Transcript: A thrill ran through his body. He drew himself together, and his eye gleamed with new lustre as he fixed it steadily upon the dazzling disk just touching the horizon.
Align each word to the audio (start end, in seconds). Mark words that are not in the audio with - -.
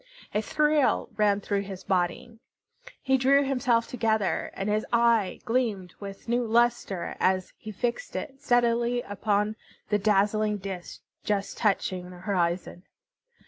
A 0.33 0.41
thrill 0.41 1.09
ran 1.15 1.41
through 1.41 1.61
his 1.61 1.83
body. 1.83 2.39
He 3.03 3.19
drew 3.19 3.43
himself 3.43 3.87
together, 3.87 4.49
and 4.55 4.67
his 4.67 4.83
eye 4.91 5.41
gleamed 5.45 5.93
with 5.99 6.27
new 6.27 6.43
lustre 6.43 7.15
as 7.19 7.53
he 7.55 7.71
fixed 7.71 8.15
it 8.15 8.41
steadily 8.41 9.03
upon 9.03 9.57
the 9.89 9.99
dazzling 9.99 10.57
disk 10.57 11.01
just 11.23 11.55
touching 11.59 12.09
the 12.09 12.17
horizon. 12.17 12.81